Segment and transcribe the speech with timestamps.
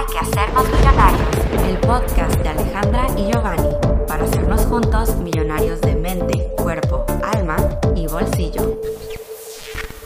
[0.00, 1.28] Hay que hacernos millonarios,
[1.68, 3.68] el podcast de Alejandra y Giovanni,
[4.08, 7.58] para hacernos juntos millonarios de mente, cuerpo, alma
[7.94, 8.80] y bolsillo.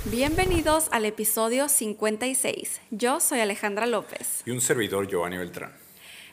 [0.07, 2.80] Bienvenidos al episodio 56.
[2.91, 4.43] Yo soy Alejandra López.
[4.45, 5.72] Y un servidor, Giovanni Beltrán.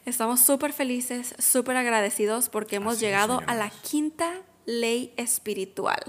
[0.08, 6.02] Estamos súper felices, súper agradecidos porque hemos Así es, llegado a la quinta ley espiritual.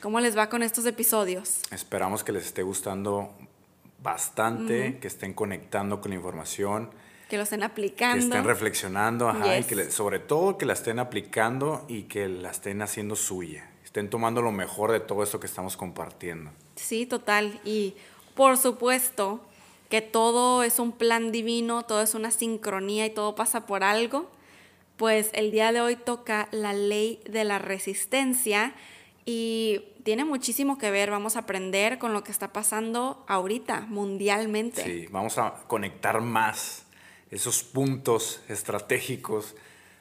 [0.00, 1.62] ¿Cómo les va con estos episodios?
[1.72, 3.34] Esperamos que les esté gustando
[4.04, 6.90] bastante, que estén conectando con la información,
[7.28, 8.22] Que lo estén que aplicando.
[8.24, 12.50] estén reflexionando, ajá, y que le- sobre todo que la estén aplicando y que la
[12.50, 13.68] estén haciendo suya.
[13.82, 16.50] Estén tomando lo mejor de todo esto que estamos compartiendo.
[16.76, 17.60] Sí, total.
[17.64, 17.94] Y
[18.34, 19.40] por supuesto
[19.88, 24.30] que todo es un plan divino, todo es una sincronía y todo pasa por algo.
[24.96, 28.74] Pues el día de hoy toca la ley de la resistencia
[29.24, 34.82] y tiene muchísimo que ver, vamos a aprender con lo que está pasando ahorita mundialmente.
[34.84, 36.84] Sí, vamos a conectar más
[37.30, 39.56] esos puntos estratégicos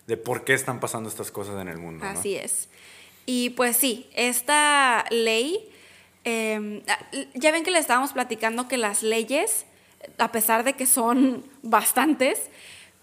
[0.05, 2.03] de por qué están pasando estas cosas en el mundo.
[2.05, 2.11] ¿no?
[2.11, 2.69] Así es.
[3.25, 5.69] Y pues sí, esta ley,
[6.25, 6.83] eh,
[7.33, 9.65] ya ven que le estábamos platicando que las leyes,
[10.17, 12.49] a pesar de que son bastantes,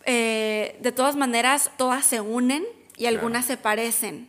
[0.04, 2.64] eh, de todas maneras todas se unen
[2.96, 3.16] y Claro.
[3.16, 4.28] algunas se parecen.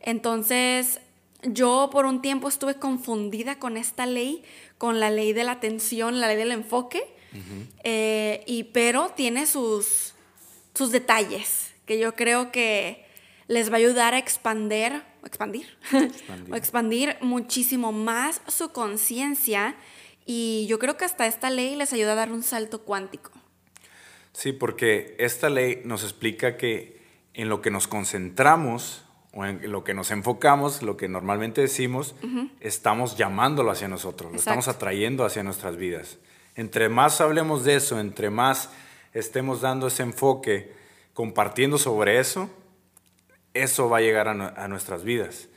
[0.00, 1.00] Entonces,
[1.42, 4.42] yo por un tiempo estuve confundida con esta ley,
[4.78, 7.02] con la ley de la atención, la ley del enfoque,
[7.84, 10.14] eh, y, pero tiene sus,
[10.74, 13.04] sus detalles que yo creo que
[13.46, 16.52] les va a ayudar a expander, expandir, Expandir.
[16.52, 19.76] o expandir muchísimo más su conciencia
[20.24, 23.32] y yo creo que hasta esta ley les ayuda a dar un salto cuántico.
[24.32, 27.00] Sí, porque esta ley nos explica que
[27.34, 29.02] en lo que nos concentramos
[29.32, 32.14] o en lo que nos enfocamos, lo que normalmente decimos,
[32.60, 36.18] estamos llamándolo hacia nosotros, lo estamos atrayendo hacia nuestras vidas.
[36.56, 38.70] Entre más hablemos de eso, entre más
[39.14, 40.72] estemos dando ese enfoque,
[41.14, 42.50] compartiendo sobre eso,
[43.54, 45.48] eso va a llegar a, a nuestras vidas.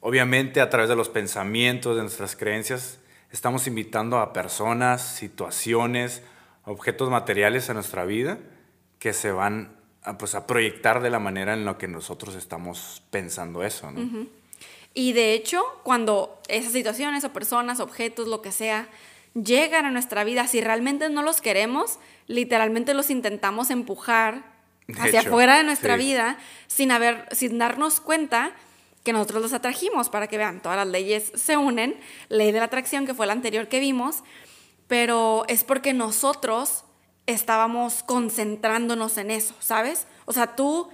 [0.00, 3.00] Obviamente a través de los pensamientos, de nuestras creencias,
[3.32, 6.22] estamos invitando a personas, situaciones,
[6.64, 8.38] objetos materiales a nuestra vida
[8.98, 9.75] que se van
[10.06, 13.90] a, pues, a proyectar de la manera en la que nosotros estamos pensando eso.
[13.90, 14.26] ¿no?
[14.94, 18.88] Y de hecho, cuando esas situaciones o personas, objetos, lo que sea,
[19.34, 24.54] llegan a nuestra vida, si realmente no los queremos, literalmente los intentamos empujar
[24.86, 26.04] De hacia hecho, afuera de nuestra sí.
[26.04, 26.38] vida
[26.68, 28.52] sin, haber, sin darnos cuenta
[29.04, 32.64] que nosotros los atrajimos, para que vean, todas las leyes se unen, ley de la
[32.64, 34.24] atracción, que fue la anterior que vimos,
[34.88, 36.85] pero es porque nosotros
[37.26, 40.06] estábamos concentrándonos en eso, ¿sabes?
[40.24, 40.88] O sea, tú,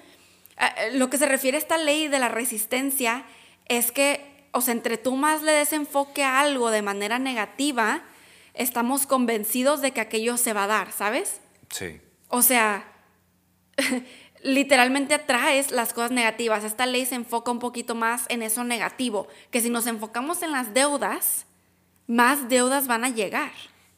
[0.58, 3.24] eh, lo que se refiere a esta ley de la resistencia
[3.68, 8.02] es que, o sea, entre tú más le des enfoque a algo de manera negativa,
[8.54, 11.40] estamos convencidos de que aquello se va a dar, ¿sabes?
[11.70, 12.00] Sí.
[12.28, 12.84] O sea,
[14.42, 16.64] literalmente atraes las cosas negativas.
[16.64, 20.52] Esta ley se enfoca un poquito más en eso negativo, que si nos enfocamos en
[20.52, 21.46] las deudas,
[22.06, 23.52] más deudas van a llegar.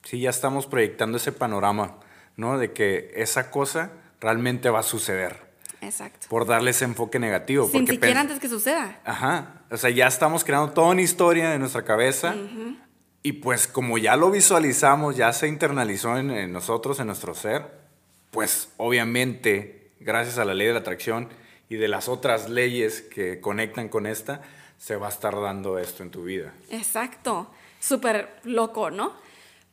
[0.04, 1.98] Sí, ya estamos proyectando ese panorama,
[2.36, 2.58] ¿no?
[2.58, 3.90] De que esa cosa
[4.20, 5.36] realmente va a suceder
[5.80, 6.26] Exacto.
[6.28, 7.64] por darle ese enfoque negativo.
[7.64, 9.00] Sin porque siquiera antes que suceda.
[9.04, 12.34] Ajá, o sea, ya estamos creando toda una historia en nuestra cabeza
[13.22, 17.66] y pues como ya lo visualizamos, ya se internalizó en, en nosotros, en nuestro ser,
[18.30, 21.28] pues obviamente, gracias a la ley de la atracción
[21.68, 24.42] y de las otras leyes que conectan con esta,
[24.78, 26.52] se va a estar dando esto en tu vida.
[26.70, 27.50] Exacto.
[27.80, 29.12] Súper loco, ¿no?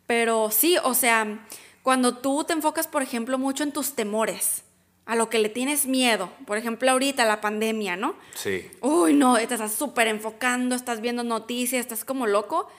[0.07, 1.45] Pero sí, o sea,
[1.83, 4.63] cuando tú te enfocas, por ejemplo, mucho en tus temores,
[5.05, 8.15] a lo que le tienes miedo, por ejemplo, ahorita la pandemia, ¿no?
[8.35, 12.69] Sí, Uy, no, te estás súper enfocando, estás viendo noticias, estás como loco.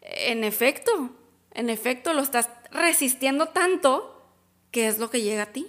[0.00, 1.10] En efecto,
[1.52, 4.14] en efecto, lo estás resistiendo tanto
[4.70, 5.66] que es lo que llega a ti.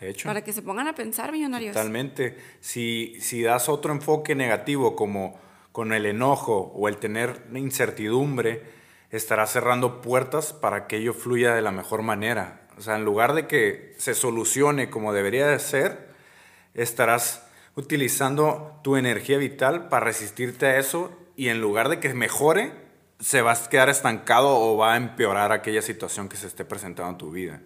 [0.00, 0.28] de hecho.
[0.28, 1.74] Para que se pongan a pensar, millonarios.
[1.74, 2.36] Totalmente.
[2.60, 5.38] Si, si das otro enfoque negativo como
[5.72, 8.62] con el enojo o el tener incertidumbre,
[9.12, 12.62] estarás cerrando puertas para que ello fluya de la mejor manera.
[12.78, 16.08] O sea, en lugar de que se solucione como debería de ser,
[16.74, 17.46] estarás
[17.76, 22.72] utilizando tu energía vital para resistirte a eso y en lugar de que mejore,
[23.20, 27.12] se va a quedar estancado o va a empeorar aquella situación que se esté presentando
[27.12, 27.60] en tu vida.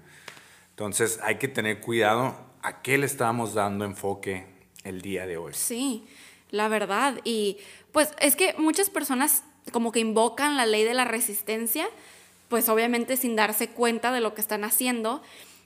[0.71, 4.47] Entonces hay que tener cuidado a qué le estamos dando enfoque
[4.85, 5.55] el día de hoy.
[5.55, 6.07] Sí,
[6.51, 7.21] la verdad.
[7.25, 7.59] Y
[7.93, 11.87] pues es que muchas personas como que invocan la ley de la resistencia,
[12.49, 15.23] pues obviamente sin darse cuenta de lo que están haciendo,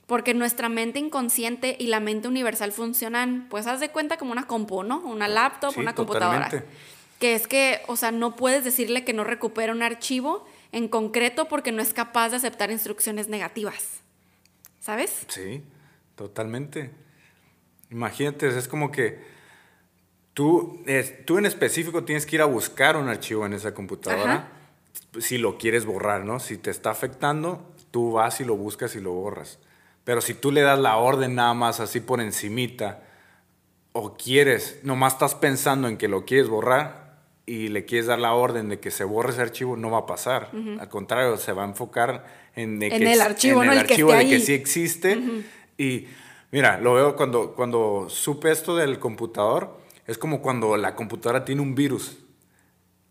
[0.07, 4.47] porque nuestra mente inconsciente y la mente universal funcionan, pues haz de cuenta como una
[4.47, 4.99] compu, ¿no?
[5.01, 6.45] Una laptop, Sí, una computadora.
[6.45, 6.75] totalmente.
[7.19, 11.45] Que es que, o sea, no puedes decirle que no recupera un archivo en concreto
[11.47, 14.01] porque no es capaz de aceptar instrucciones negativas.
[14.79, 15.25] ¿sabes?
[15.27, 15.61] Sí,
[16.15, 16.89] totalmente.
[17.91, 19.19] Imagínate, es como que
[20.33, 20.83] tú,
[21.25, 24.49] tú en específico tienes que ir a buscar un archivo en esa computadora
[25.19, 26.39] si lo quieres borrar, ¿no?
[26.39, 27.61] Si te está afectando,
[27.91, 29.59] tú vas y lo buscas y lo borras.
[30.03, 33.03] Pero si tú le das la orden nada más así por encimita,
[33.93, 38.33] o quieres, nomás estás pensando en que lo quieres borrar y le quieres dar la
[38.33, 40.49] orden de que se borre ese archivo, no va a pasar.
[40.79, 42.25] Al contrario, se va a enfocar
[42.55, 45.19] en, el archivo, en el, archivo de que sí existe.
[45.77, 46.07] Y
[46.51, 49.80] mira, lo veo cuando, cuando supe esto del computador,
[50.11, 52.17] es como cuando la computadora tiene un virus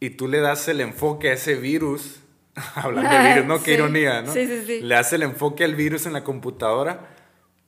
[0.01, 2.21] y tú le das el enfoque a ese virus
[2.75, 3.63] hablando de virus, ¿no?
[3.63, 4.33] Qué ironía, ¿no?
[4.33, 4.81] Sí, sí, sí.
[4.81, 7.09] Le hace el enfoque al virus en la computadora,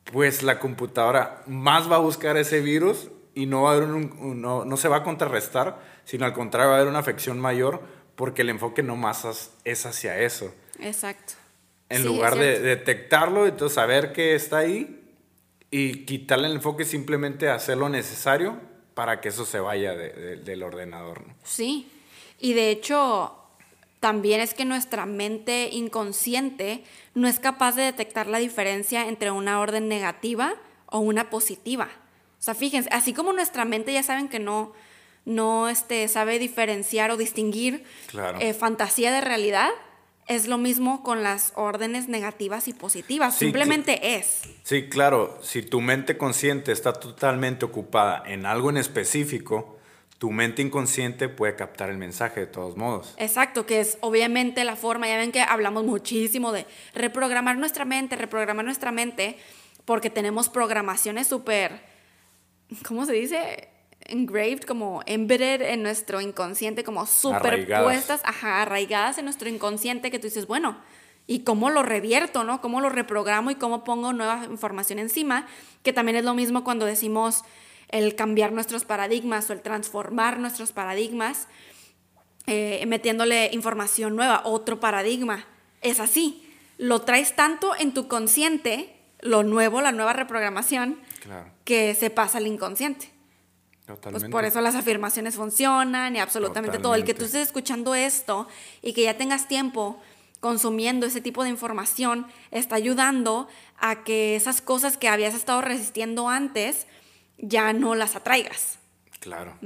[0.04, 4.40] pues la computadora más va a buscar ese virus y no, va a haber un,
[4.40, 7.80] no, no, se va a contrarrestar, sino al contrario va a haber una afección mayor
[8.16, 10.54] porque el enfoque no más es hacia eso.
[10.78, 11.34] Exacto.
[11.88, 15.02] En lugar de detectarlo, entonces saber que está ahí
[15.70, 20.62] y quitarle el enfoque simplemente a hacer lo necesario para que eso se vaya del
[20.62, 21.26] ordenador.
[21.26, 21.34] ¿no?
[21.44, 21.90] Sí,
[22.38, 23.36] y de hecho
[24.00, 26.82] también es que nuestra mente inconsciente
[27.14, 30.54] no es capaz de detectar la diferencia entre una orden negativa
[30.86, 31.88] o una positiva.
[32.40, 34.72] O sea, fíjense, así como nuestra mente ya saben que no,
[35.24, 37.84] no este, sabe diferenciar o distinguir
[38.40, 39.70] eh, fantasía de realidad,
[40.26, 43.36] es lo mismo con las órdenes negativas y positivas.
[43.36, 44.42] Simplemente es.
[44.62, 45.38] Sí, claro.
[45.42, 49.78] Si tu mente consciente está totalmente ocupada en algo en específico,
[50.18, 53.14] tu mente inconsciente puede captar el mensaje de todos modos.
[53.18, 56.64] Exacto, que es obviamente la forma, ya ven que hablamos muchísimo de
[56.94, 59.36] reprogramar nuestra mente, reprogramar nuestra mente,
[59.84, 61.82] porque tenemos programaciones súper,
[62.86, 63.71] ¿cómo se dice?
[64.06, 70.26] Engraved, como embedded en nuestro inconsciente, como superpuestas, ajá, arraigadas en nuestro inconsciente, que tú
[70.26, 70.78] dices, bueno,
[71.26, 72.60] ¿y cómo lo revierto, no?
[72.60, 75.46] ¿Cómo lo reprogramo y cómo pongo nueva información encima?
[75.82, 77.44] Que también es lo mismo cuando decimos
[77.88, 81.46] el cambiar nuestros paradigmas o el transformar nuestros paradigmas,
[82.46, 85.44] eh, metiéndole información nueva, otro paradigma.
[85.82, 86.48] Es así.
[86.78, 90.98] Lo traes tanto en tu consciente, lo nuevo, la nueva reprogramación,
[91.64, 93.10] que se pasa al inconsciente.
[93.86, 96.94] Pues por eso las afirmaciones funcionan y absolutamente todo.
[96.94, 98.48] El que tú estés escuchando esto
[98.80, 100.00] y que ya tengas tiempo
[100.40, 103.48] consumiendo ese tipo de información está ayudando
[103.78, 106.86] a que esas cosas que habías estado resistiendo antes
[107.38, 108.78] ya no las atraigas.
[109.20, 109.56] Claro.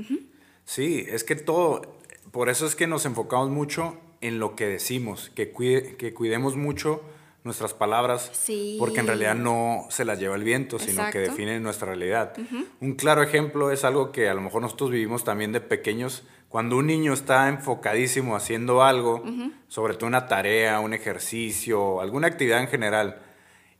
[0.64, 1.98] Sí, es que todo,
[2.30, 5.52] por eso es que nos enfocamos mucho en lo que decimos, que,
[5.98, 7.02] que cuidemos mucho
[7.46, 8.30] nuestras palabras,
[8.78, 12.34] porque en realidad no se las lleva el viento, sino que definen nuestra realidad.
[12.80, 16.76] Un claro ejemplo es algo que a lo mejor nosotros vivimos también de pequeños, cuando
[16.76, 19.24] un niño está enfocadísimo haciendo algo,
[19.68, 23.22] sobre todo una tarea, un ejercicio, alguna actividad en general,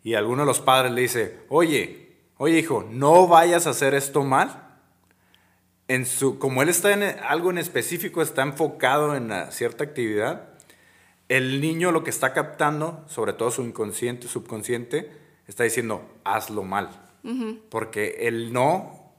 [0.02, 4.22] y alguno de los padres le dice, oye, oye hijo, no vayas a hacer esto
[4.22, 4.62] mal.
[5.88, 10.55] En su, como él está en algo en específico, está enfocado en cierta actividad,
[11.28, 15.10] el niño lo que está captando, sobre todo su inconsciente, subconsciente,
[15.46, 17.02] está diciendo, hazlo mal.
[17.70, 19.12] Porque el no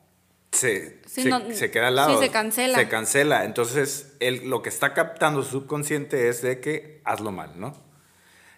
[0.54, 2.18] se, se, queda al lado.
[2.18, 2.78] Sí, se cancela.
[2.78, 3.44] Se cancela.
[3.44, 7.76] Entonces, él, lo que está captando su subconsciente es de que hazlo mal, ¿no?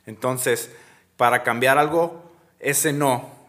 [0.06, 0.72] Entonces,
[1.18, 3.40] para cambiar algo, ese no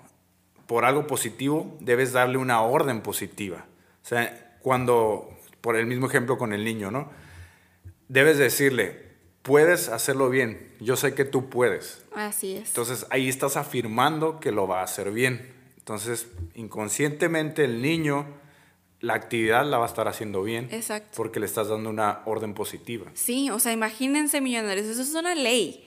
[0.67, 3.67] por algo positivo, debes darle una orden positiva.
[4.05, 5.29] O sea, cuando,
[5.60, 7.10] por el mismo ejemplo con el niño, ¿no?
[8.06, 9.09] Debes decirle,
[9.43, 12.03] puedes hacerlo bien, yo sé que tú puedes.
[12.15, 12.69] Así es.
[12.69, 15.55] Entonces ahí estás afirmando que lo va a hacer bien.
[15.79, 18.27] Entonces, inconscientemente el niño,
[19.01, 20.69] la actividad la va a estar haciendo bien.
[20.70, 21.17] Exacto.
[21.17, 23.11] Porque le estás dando una orden positiva.
[23.15, 25.85] Sí, o sea, imagínense millonarios, eso es una ley.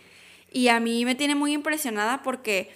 [0.51, 2.75] Y a mí me tiene muy impresionada porque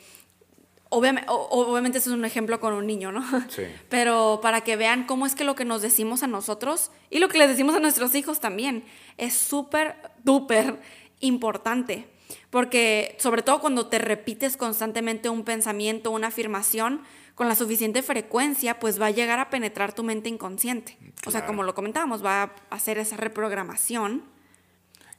[0.89, 3.23] Obviamente, obviamente eso es un ejemplo con un niño, ¿no?
[3.49, 3.63] Sí.
[3.89, 7.27] Pero para que vean cómo es que lo que nos decimos a nosotros y lo
[7.27, 8.83] que les decimos a nuestros hijos también
[9.17, 10.79] es súper, duper
[11.19, 12.07] importante.
[12.49, 17.01] Porque sobre todo cuando te repites constantemente un pensamiento, una afirmación,
[17.37, 20.97] con la suficiente frecuencia, pues va a llegar a penetrar tu mente inconsciente.
[21.27, 24.23] O sea, como lo comentábamos, va a hacer esa reprogramación.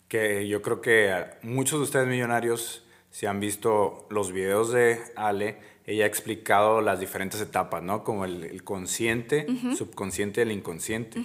[0.09, 5.59] Que yo creo que muchos de ustedes millonarios si han visto los videos de Ale,
[5.87, 8.05] ella ha explicado las diferentes etapas, ¿no?
[8.05, 11.23] Como el, consciente, subconsciente y el inconsciente.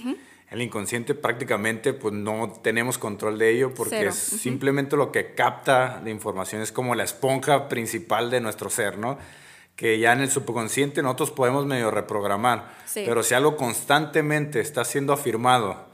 [0.49, 5.99] El inconsciente prácticamente pues no tenemos control de ello porque es simplemente lo que capta
[6.03, 9.17] la información, es como la esponja principal de nuestro ser, ¿no?
[9.75, 15.11] Que ya en el subconsciente nosotros podemos medio reprogramar, pero si algo constantemente está siendo
[15.11, 15.87] afirmado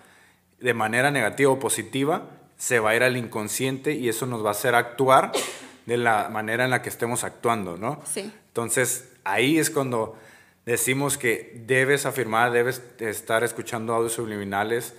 [0.59, 4.49] de manera negativa o positiva, se va a ir al inconsciente y eso nos va
[4.49, 5.31] a hacer actuar
[5.89, 8.01] de la manera en la que estemos actuando, ¿no?
[8.05, 8.31] Sí.
[8.47, 10.17] Entonces, ahí es cuando
[10.65, 14.93] decimos que debes afirmar, debes estar escuchando audios subliminales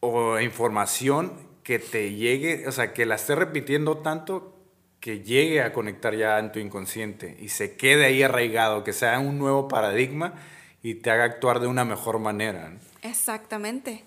[0.00, 4.56] o información que te llegue, o sea, que la estés repitiendo tanto
[4.98, 9.18] que llegue a conectar ya en tu inconsciente y se quede ahí arraigado, que sea
[9.18, 10.34] un nuevo paradigma
[10.82, 12.72] y te haga actuar de una mejor manera.
[13.02, 14.04] Exactamente.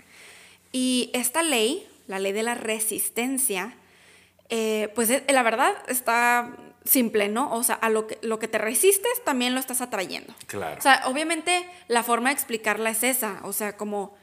[0.71, 3.75] Y esta ley, la ley de la resistencia,
[4.49, 7.53] eh, pues eh, la verdad está simple, ¿no?
[7.55, 10.33] O sea, a lo que, lo que te resistes también lo estás atrayendo.
[10.47, 10.77] Claro.
[10.77, 14.15] O sea, obviamente la forma de explicarla es esa, o sea, como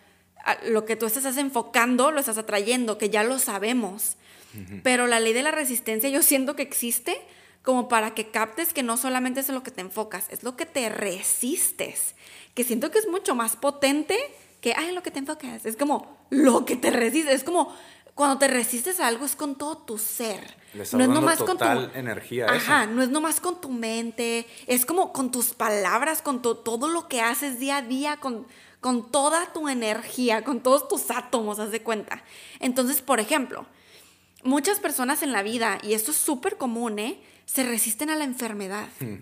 [0.64, 4.16] lo que tú estás enfocando lo estás atrayendo, que ya lo sabemos.
[4.82, 7.16] Pero la ley de la resistencia yo siento que existe
[7.62, 10.56] como para que captes que no solamente es en lo que te enfocas, es lo
[10.56, 12.16] que te resistes,
[12.54, 14.18] que siento que es mucho más potente
[14.60, 17.72] que, ay, lo que te enfocas, es como lo que te resistes, es como
[18.14, 20.56] cuando te resistes a algo es con todo tu ser.
[20.74, 21.64] no es nomás con tu
[21.94, 22.46] energía.
[22.48, 27.08] Ajá, no es nomás con tu mente, es como con tus palabras, con todo lo
[27.08, 28.46] que haces día a día, con,
[28.80, 32.22] con toda tu energía, con todos tus átomos, haz de cuenta.
[32.58, 33.66] Entonces, por ejemplo,
[34.42, 37.20] muchas personas en la vida, y esto es súper común, ¿eh?
[37.46, 38.88] se resisten a la enfermedad.
[39.00, 39.16] Hmm.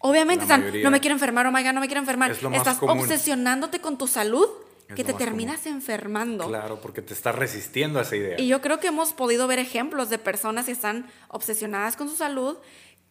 [0.00, 2.30] Obviamente están, no me quiero enfermar, oh my God, no me quiero enfermar.
[2.30, 4.48] Estás obsesionándote con tu salud
[4.94, 6.46] que te terminas enfermando.
[6.48, 8.40] Claro, porque te estás resistiendo a esa idea.
[8.40, 12.16] Y yo creo que hemos podido ver ejemplos de personas que están obsesionadas con su
[12.16, 12.56] salud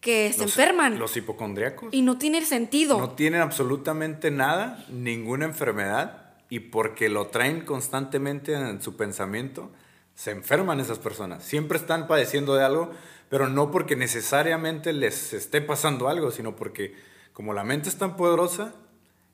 [0.00, 0.98] que se enferman.
[0.98, 1.92] Los hipocondriacos.
[1.92, 2.98] Y no tiene sentido.
[2.98, 9.70] No tienen absolutamente nada, ninguna enfermedad, y porque lo traen constantemente en su pensamiento,
[10.14, 11.44] se enferman esas personas.
[11.44, 12.90] Siempre están padeciendo de algo,
[13.28, 16.94] pero no porque necesariamente les esté pasando algo, sino porque
[17.32, 18.74] como la mente es tan poderosa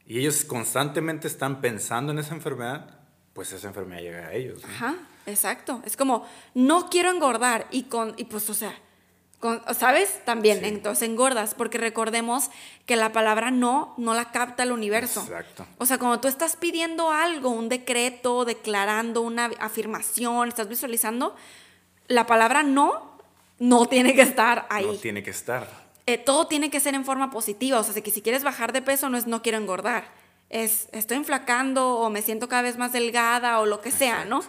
[0.06, 2.98] y ellos constantemente están pensando en esa enfermedad,
[3.32, 4.62] pues esa enfermedad llega a ellos.
[4.64, 4.96] Ajá,
[5.26, 5.82] exacto.
[5.84, 8.74] Es como, no quiero engordar y, con, y pues, o sea,
[9.76, 10.24] ¿Sabes?
[10.24, 12.50] También, entonces engordas, porque recordemos
[12.86, 15.20] que la palabra no, no la capta el universo.
[15.20, 15.66] Exacto.
[15.76, 21.36] O sea, cuando tú estás pidiendo algo, un decreto, declarando una afirmación, estás visualizando,
[22.08, 23.18] la palabra no,
[23.58, 24.86] no tiene que estar ahí.
[24.86, 25.83] No tiene que estar.
[26.06, 27.80] Eh, todo tiene que ser en forma positiva.
[27.80, 30.12] O sea, que si quieres bajar de peso, no es no quiero engordar.
[30.50, 34.42] Es estoy enflacando o me siento cada vez más delgada o lo que sea, ¿no?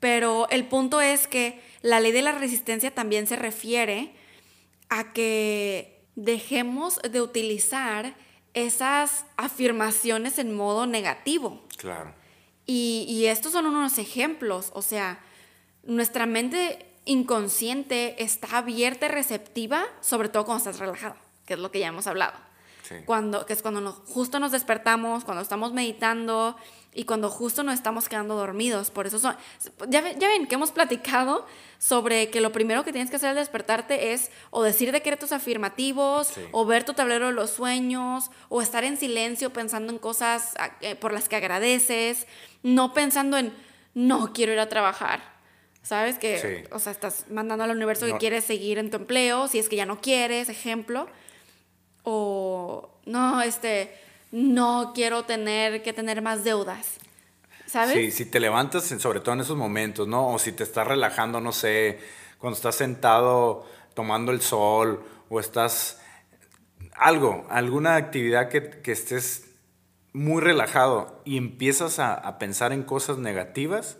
[0.00, 4.14] Pero el punto es que la ley de la resistencia también se refiere
[4.88, 8.16] a que dejemos de utilizar
[8.54, 11.62] esas afirmaciones en modo negativo.
[11.76, 12.14] Claro.
[12.70, 15.20] Y, estos son unos ejemplos, o sea,
[15.84, 21.70] nuestra mente inconsciente está abierta y receptiva, sobre todo cuando estás relajado, que es lo
[21.70, 22.34] que ya hemos hablado.
[23.04, 26.56] Cuando, que es cuando justo nos despertamos, cuando estamos meditando,
[26.94, 28.90] y cuando justo nos estamos quedando dormidos.
[28.90, 29.36] Por eso son,
[29.88, 31.46] ya, ven que hemos platicado
[31.78, 36.32] sobre que lo primero que tienes que hacer al despertarte es o decir decretos afirmativos,
[36.50, 40.96] o ver tu tablero de los sueños, o estar en silencio pensando en cosas eh,
[40.96, 42.26] por las que agradeces,
[42.64, 43.54] no pensando en,
[43.94, 45.37] no quiero ir a trabajar.
[45.88, 46.18] ¿Sabes?
[46.18, 49.70] Que, o sea, estás mandando al universo que quieres seguir en tu empleo, si es
[49.70, 51.08] que ya no quieres, ejemplo.
[52.02, 53.90] O, no, este,
[54.30, 56.98] no quiero tener que tener más deudas.
[57.64, 57.94] ¿Sabes?
[57.94, 60.28] Sí, si te levantas, sobre todo en esos momentos, ¿no?
[60.28, 61.98] O si te estás relajando, no sé,
[62.36, 66.02] cuando estás sentado tomando el sol o estás
[66.92, 69.46] algo, alguna actividad que, que estés
[70.12, 73.96] muy relajado y empiezas a, a pensar en cosas negativas,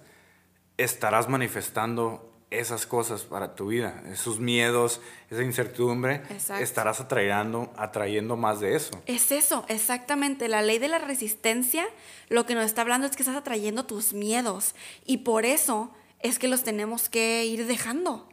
[0.79, 6.23] estarás manifestando esas cosas para tu vida, esos miedos, esa incertidumbre,
[6.61, 9.03] estarás atrayendo, atrayendo más de eso.
[9.05, 10.49] Es eso, exactamente.
[10.49, 11.87] La ley de la resistencia
[12.31, 16.39] lo que nos está hablando es que estás atrayendo tus miedos y por eso es
[16.39, 18.29] que los tenemos que ir dejando.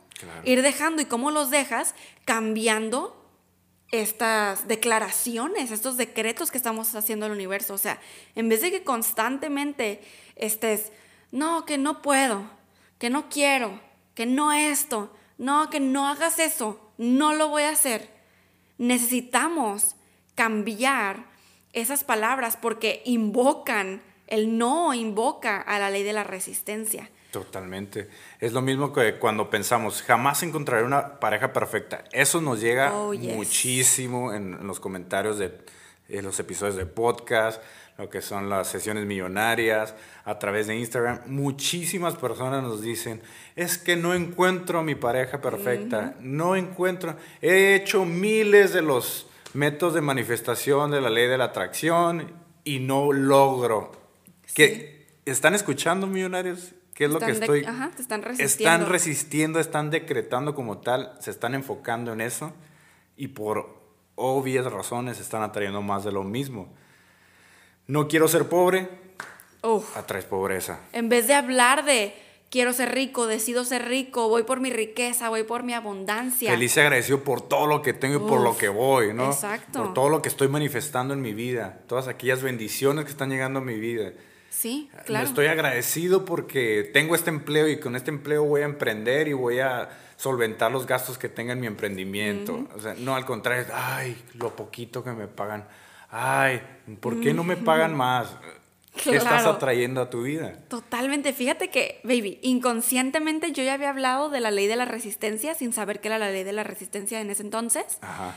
[0.45, 3.21] Ir dejando y cómo los dejas cambiando
[3.91, 7.73] estas declaraciones, estos decretos que estamos haciendo al universo.
[7.73, 7.99] O sea,
[8.35, 10.01] en vez de que constantemente
[10.37, 10.91] estés,
[11.31, 12.49] no, que no puedo,
[12.97, 13.79] que no quiero,
[14.13, 18.09] que no esto, no, que no hagas eso, no lo voy a hacer.
[18.77, 19.95] Necesitamos
[20.35, 21.25] cambiar
[21.73, 27.09] esas palabras porque invocan, el no invoca a la ley de la resistencia.
[27.31, 28.09] Totalmente.
[28.39, 32.05] Es lo mismo que cuando pensamos, jamás encontraré una pareja perfecta.
[32.13, 35.51] Eso nos llega oh, muchísimo en, los comentarios de
[36.07, 37.61] los episodios de podcast,
[37.97, 41.21] lo que son las sesiones millonarias, a través de Instagram.
[41.27, 43.21] Muchísimas personas nos dicen,
[43.55, 49.93] es que no encuentro mi pareja perfecta, no encuentro, he hecho miles de los métodos
[49.93, 52.33] de manifestación de la ley de la atracción
[52.65, 53.91] y no logro.
[55.25, 56.73] ¿Están escuchando millonarios?
[56.93, 57.65] ¿Qué es lo que de- estoy?
[57.65, 58.73] ajá, están resistiendo.
[58.75, 62.53] Están resistiendo, están decretando como tal, se están enfocando en eso
[63.17, 63.81] y por
[64.15, 66.73] obvias razones están atrayendo más de lo mismo.
[67.87, 68.89] No quiero ser pobre,
[69.61, 69.95] Uf.
[69.95, 70.79] atraes pobreza.
[70.93, 72.13] En vez de hablar de
[72.49, 76.51] quiero ser rico, decido ser rico, voy por mi riqueza, voy por mi abundancia.
[76.51, 79.27] Feliz y agradecido por todo lo que tengo y por lo que voy, ¿no?
[79.27, 79.83] exacto.
[79.83, 83.59] Por todo lo que estoy manifestando en mi vida, todas aquellas bendiciones que están llegando
[83.59, 84.13] a mi vida.
[84.49, 85.27] Sí, Me claro.
[85.27, 89.59] Estoy agradecido porque tengo este empleo y con este empleo voy a emprender y voy
[89.59, 92.65] a solventar los gastos que tenga en mi emprendimiento.
[92.73, 95.67] O sea, no al contrario, ay, lo poquito que me pagan.
[96.09, 96.61] Ay,
[96.99, 98.29] ¿por qué no me pagan más?
[99.03, 99.51] ¿Qué estás Claro.
[99.57, 100.53] atrayendo a tu vida?
[100.69, 101.33] Totalmente.
[101.33, 105.73] Fíjate que, baby, inconscientemente yo ya había hablado de la ley de la resistencia sin
[105.73, 107.97] saber que era la ley de la resistencia en ese entonces.
[108.01, 108.35] Ajá.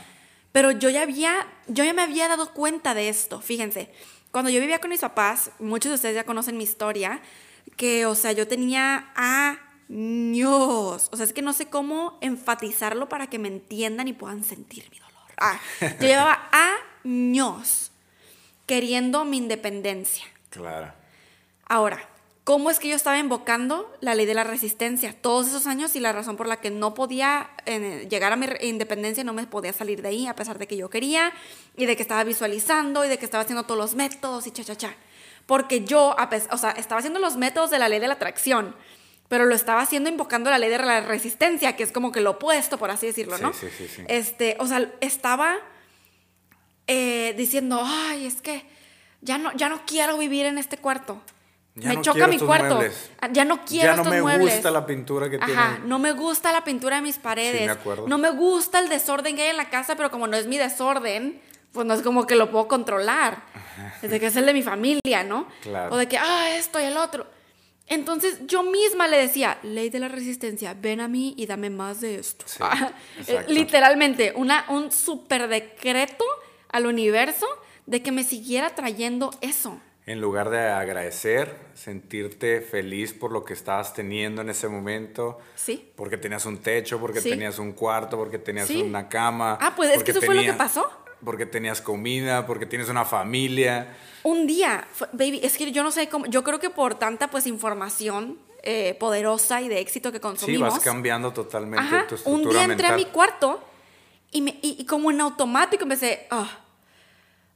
[0.51, 3.39] Pero yo ya había, yo ya me había dado cuenta de esto.
[3.39, 3.89] Fíjense,
[4.31, 7.21] cuando yo vivía con mis papás, muchos de ustedes ya conocen mi historia,
[7.77, 9.11] que, o sea, yo tenía
[9.89, 11.07] años.
[11.11, 14.89] O sea, es que no sé cómo enfatizarlo para que me entiendan y puedan sentir
[14.91, 15.13] mi dolor.
[15.37, 16.33] Ah, yo llevaba
[17.03, 17.91] años
[18.65, 20.25] queriendo mi independencia.
[20.49, 20.93] Claro.
[21.67, 21.99] Ahora,
[22.43, 25.99] ¿cómo es que yo estaba invocando la ley de la resistencia todos esos años y
[25.99, 29.73] la razón por la que no podía eh, llegar a mi independencia, no me podía
[29.73, 31.31] salir de ahí a pesar de que yo quería
[31.77, 34.63] y de que estaba visualizando y de que estaba haciendo todos los métodos y cha,
[34.63, 34.95] cha, cha?
[35.45, 38.75] Porque yo, a o sea, estaba haciendo los métodos de la ley de la atracción,
[39.27, 42.31] pero lo estaba haciendo invocando la ley de la resistencia, que es como que lo
[42.31, 43.53] opuesto, por así decirlo, Sí, ¿no?
[43.53, 44.03] sí, sí, sí.
[44.07, 45.55] Este, o sea, estaba
[46.91, 48.63] eh, diciendo, ay, es que
[49.21, 51.21] ya no, ya no quiero vivir en este cuarto.
[51.75, 52.75] Ya me no choca mi cuarto.
[52.77, 53.11] muebles.
[53.21, 54.53] Ah, Ya no quiero ya no estos me muebles.
[54.55, 55.87] gusta la pintura que Ajá, tienen.
[55.87, 57.59] no me gusta la pintura de mis paredes.
[57.59, 58.07] Sí, me acuerdo.
[58.07, 60.57] No me gusta el desorden que hay en la casa, pero como no es mi
[60.57, 61.39] desorden,
[61.71, 63.43] pues no es como que lo puedo controlar.
[64.01, 65.47] Es de que es el de mi familia, ¿no?
[65.61, 65.93] Claro.
[65.93, 67.27] O de que, ah, esto y el otro.
[67.87, 72.01] Entonces yo misma le decía, ley de la resistencia, ven a mí y dame más
[72.01, 72.45] de esto.
[72.47, 72.61] Sí,
[73.19, 73.51] exacto.
[73.53, 76.25] Literalmente, una, un super decreto
[76.69, 77.45] al universo
[77.85, 79.79] de que me siguiera trayendo eso.
[80.05, 85.37] En lugar de agradecer, sentirte feliz por lo que estabas teniendo en ese momento.
[85.55, 85.91] Sí.
[85.95, 87.29] Porque tenías un techo, porque Sí.
[87.29, 88.81] tenías un cuarto, porque tenías Sí.
[88.81, 89.57] una cama.
[89.61, 90.89] Ah, pues es que eso fue lo que pasó.
[91.23, 93.95] Porque tenías comida, porque tienes una familia.
[94.23, 97.45] Un día, baby, es que yo no sé cómo, yo creo que por tanta pues
[97.45, 100.73] información eh, poderosa y de éxito que Sí, consumimos.
[100.73, 103.63] vas cambiando totalmente Ajá, tu un estructura día entré a mi cuarto
[104.31, 106.49] y, me- y- y como en automático empecé, ah,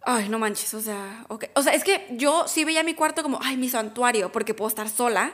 [0.06, 1.46] ay, no manches, o sea, ok.
[1.56, 4.68] O sea, es que yo sí veía mi cuarto como, ay, mi santuario, porque puedo
[4.70, 5.34] estar sola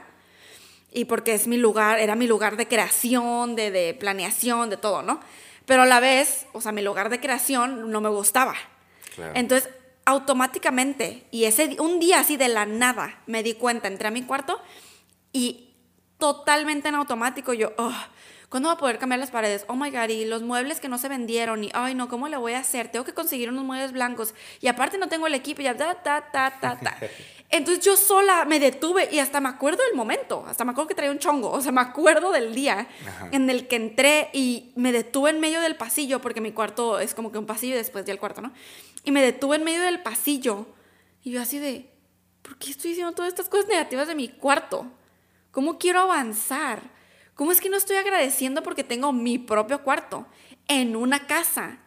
[0.92, 5.02] y porque es mi lugar, era mi lugar de creación, de, de planeación, de todo,
[5.02, 5.20] ¿no?
[5.66, 8.56] Pero a la vez, o sea, mi lugar de creación no me gustaba.
[9.16, 9.34] Claro.
[9.36, 9.70] Entonces,
[10.06, 14.24] automáticamente, y ese un día así de la nada, me di cuenta, entré a mi
[14.24, 14.60] cuarto
[15.32, 15.70] y
[16.18, 17.94] totalmente en automático yo, oh,
[18.50, 19.64] ¿cuándo voy a poder cambiar las paredes?
[19.68, 22.38] Oh my god, y los muebles que no se vendieron, y ay no, ¿cómo le
[22.38, 22.90] voy a hacer?
[22.92, 25.96] Tengo que conseguir unos muebles blancos, y aparte no tengo el equipo, y ya, ta,
[25.96, 26.98] ta, ta, ta, ta.
[27.52, 30.94] Entonces yo sola me detuve y hasta me acuerdo del momento, hasta me acuerdo que
[30.96, 33.30] traía un chongo, o sea, me acuerdo del día Ajá.
[33.32, 37.16] en el que entré y me detuve en medio del pasillo, porque mi cuarto es
[37.16, 38.52] como que un pasillo y después ya el cuarto, ¿no?
[39.04, 40.68] Y me detuve en medio del pasillo
[41.24, 41.90] y yo así de,
[42.44, 44.86] ¿por qué estoy diciendo todas estas cosas negativas de mi cuarto?
[45.52, 46.82] ¿Cómo quiero avanzar?
[47.40, 50.28] ¿Cómo es que no estoy agradeciendo porque tengo mi propio cuarto
[50.68, 51.78] en una casa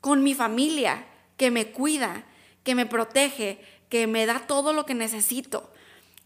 [0.00, 1.04] con mi familia
[1.36, 2.22] que me cuida,
[2.62, 5.68] que me protege, que me da todo lo que necesito?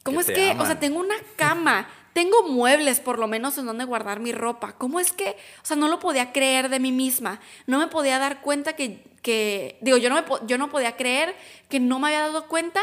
[0.03, 3.64] ¿Cómo Que es que, o sea, tengo una cama, tengo muebles por lo menos en
[3.64, 4.75] donde guardar mi ropa?
[4.77, 5.31] ¿Cómo es que,
[5.62, 7.40] o sea, no lo podía creer de mí misma?
[7.66, 11.35] No me podía dar cuenta que, que digo, yo no, me, yo no podía creer
[11.70, 12.83] que no me había dado cuenta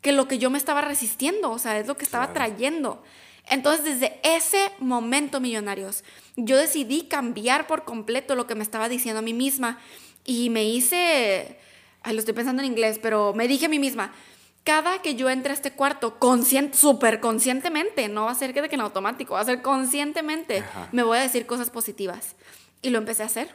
[0.00, 2.34] que lo que yo me estaba resistiendo, o sea, es lo que estaba Claro.
[2.34, 3.02] trayendo.
[3.48, 6.02] Entonces, desde ese momento, millonarios,
[6.36, 9.78] yo decidí cambiar por completo lo que me estaba diciendo a mí misma
[10.24, 11.58] y me hice,
[12.02, 14.12] ay, lo estoy pensando en inglés, pero me dije a mí misma,
[14.64, 18.62] cada que yo entre a este cuarto, consciente, súper conscientemente, no va a ser que
[18.62, 20.88] de que en automático, va a ser conscientemente, Ajá.
[20.92, 22.36] me voy a decir cosas positivas.
[22.80, 23.54] Y lo empecé a hacer.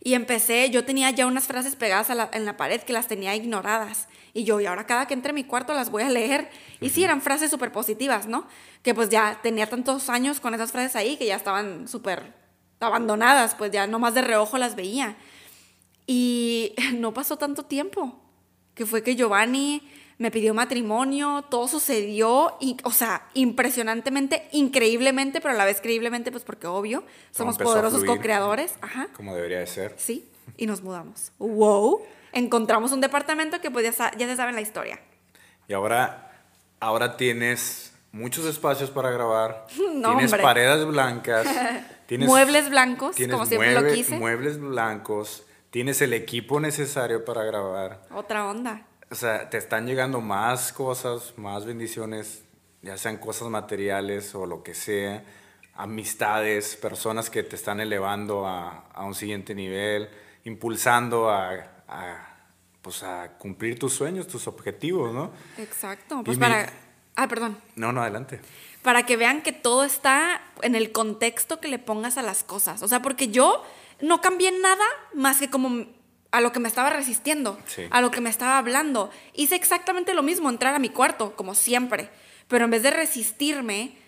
[0.00, 3.08] Y empecé, yo tenía ya unas frases pegadas a la- en la pared que las
[3.08, 4.06] tenía ignoradas.
[4.38, 6.48] Y yo, y ahora cada que entre a mi cuarto las voy a leer.
[6.80, 8.46] Y sí, eran frases súper positivas, ¿no?
[8.84, 12.34] Que pues ya tenía tantos años con esas frases ahí que ya estaban súper
[12.78, 15.16] abandonadas, pues ya nomás de reojo las veía.
[16.06, 18.16] Y no pasó tanto tiempo,
[18.76, 19.82] que fue que Giovanni
[20.18, 26.30] me pidió matrimonio, todo sucedió, y, o sea, impresionantemente, increíblemente, pero a la vez creíblemente,
[26.30, 29.08] pues porque obvio, somos poderosos co-creadores, ajá.
[29.14, 29.96] Como debería de ser.
[29.98, 31.32] Sí, y nos mudamos.
[31.40, 32.02] ¡Wow!
[32.38, 35.00] Encontramos un departamento que pues ya, ya se sabe la historia.
[35.66, 36.32] Y ahora,
[36.80, 40.42] ahora tienes muchos espacios para grabar, No, tienes hombre.
[40.42, 41.46] paredes blancas,
[42.06, 44.18] tienes Muebles blancos, tienes como siempre lo mueble- quise.
[44.18, 48.00] muebles blancos, tienes el equipo necesario para grabar.
[48.14, 48.82] Otra onda.
[49.10, 52.44] O sea, te están llegando más cosas, más bendiciones,
[52.82, 55.22] ya sean cosas materiales o lo que sea,
[55.74, 60.08] amistades, personas que te están elevando a, a un siguiente nivel,
[60.44, 61.54] impulsando a,
[61.88, 62.27] a,
[62.88, 65.30] pues a cumplir tus sueños, tus objetivos, ¿no?
[65.58, 66.22] Exacto.
[66.24, 66.72] Pues para.
[67.16, 67.58] Ah, perdón.
[67.76, 68.40] No, no, adelante.
[68.80, 72.82] Para que vean que todo está en el contexto que le pongas a las cosas.
[72.82, 73.62] O sea, porque yo
[74.00, 75.84] no cambié nada más que como
[76.30, 77.82] a lo que me estaba resistiendo, Sí.
[77.90, 79.10] a lo que me estaba hablando.
[79.34, 82.08] Hice exactamente lo mismo, entrar a mi cuarto, como siempre.
[82.48, 83.98] Pero en vez de resistirme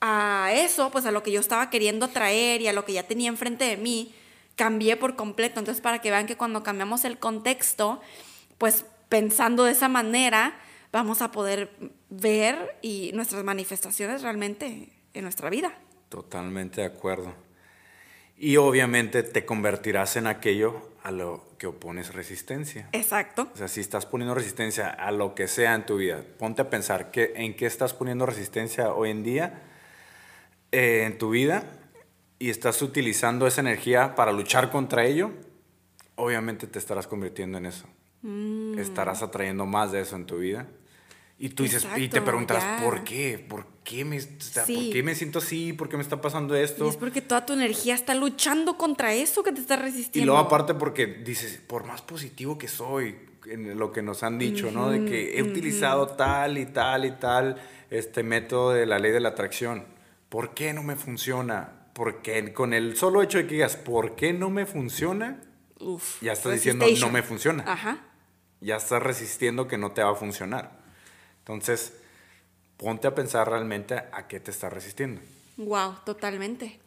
[0.00, 3.02] a eso, pues a lo que yo estaba queriendo traer y a lo que ya
[3.02, 4.14] tenía enfrente de mí,
[4.56, 5.58] cambié por completo.
[5.58, 8.00] Entonces, para que vean que cuando cambiamos el contexto,
[8.58, 10.54] pues pensando de esa manera,
[10.92, 11.70] vamos a poder
[12.10, 15.72] ver y nuestras manifestaciones realmente en nuestra vida.
[16.08, 17.34] Totalmente de acuerdo.
[18.36, 22.88] Y obviamente te convertirás en aquello a lo que opones resistencia.
[22.92, 23.48] Exacto.
[23.54, 26.70] O sea, si estás poniendo resistencia a lo que sea en tu vida, ponte a
[26.70, 29.62] pensar que, en qué estás poniendo resistencia hoy en día
[30.70, 31.64] eh, en tu vida
[32.42, 35.30] y estás utilizando esa energía para luchar contra ello,
[36.16, 37.86] obviamente te estarás convirtiendo en eso.
[38.22, 38.80] Mm.
[38.80, 40.66] Estarás atrayendo más de eso en tu vida.
[41.38, 42.80] Y tú dices, y te ya.
[42.82, 43.38] ¿por qué?
[43.48, 44.74] ¿Por qué, me, o sea, Sí.
[44.74, 45.72] ¿por qué me siento así?
[45.72, 46.88] ¿Por qué me está pasando Y esto?
[46.88, 50.32] es porque toda tu energía está luchando contra eso que te está Y resistiendo.
[50.32, 54.72] luego aparte porque dices, por más positivo que soy, en lo que nos han dicho,
[54.72, 54.90] ¿no?
[54.90, 59.20] De que he utilizado tal y tal y tal este método de la ley de
[59.20, 59.84] la atracción.
[60.28, 61.78] ¿Por qué no me funciona?
[61.92, 65.42] Porque con el solo hecho de que digas, ¿por qué no me funciona?
[65.78, 67.64] Uf, Ya estás diciendo, no me funciona.
[67.66, 67.98] Ajá.
[68.60, 70.80] Ya estás resistiendo que no te va a funcionar.
[71.38, 71.94] Entonces,
[72.76, 75.20] ponte a pensar realmente a qué te estás resistiendo.
[75.56, 76.80] Wow, totalmente.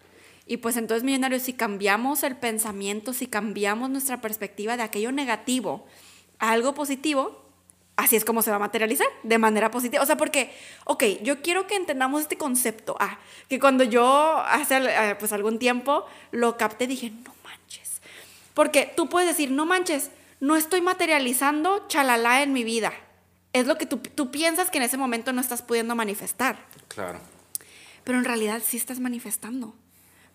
[0.48, 5.86] Y pues entonces, millonarios, si cambiamos el pensamiento, si cambiamos nuestra perspectiva de aquello negativo
[6.40, 7.45] a algo positivo,
[7.96, 10.04] así es como se va a materializar, de manera positiva.
[10.04, 10.54] O sea, porque,
[10.86, 12.96] ok, yo quiero que entendamos este concepto.
[13.00, 18.02] Ah, que cuando yo hace eh, pues algún tiempo lo capté, dije, no manches.
[18.54, 22.94] Porque tú puedes decir, no manches, no estoy materializando chalala en mi vida.
[23.54, 26.58] Es lo que tú, tú piensas que en ese momento no estás pudiendo manifestar.
[26.90, 27.20] Claro.
[28.04, 29.74] Pero en realidad sí estás manifestando.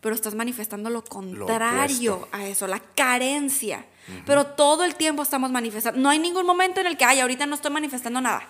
[0.01, 3.85] Pero estás manifestando lo contrario a eso, la carencia.
[4.27, 6.01] Pero todo el tiempo estamos manifestando.
[6.01, 8.43] No hay ningún momento en el que, ay, ahorita no estoy manifestando nada.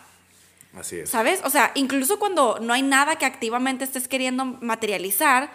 [0.78, 1.10] Así es.
[1.10, 1.40] ¿Sabes?
[1.44, 5.50] O sea, incluso cuando no hay nada que activamente estés queriendo materializar,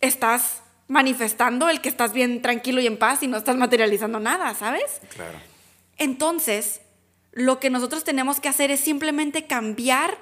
[0.00, 4.54] estás manifestando el que estás bien tranquilo y en paz y no estás materializando nada,
[4.54, 5.00] ¿sabes?
[5.14, 5.38] Claro.
[5.98, 6.80] Entonces,
[7.32, 10.16] lo que nosotros tenemos que hacer es simplemente cambiar